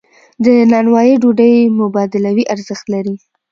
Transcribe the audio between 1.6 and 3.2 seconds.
مبادلوي ارزښت لري.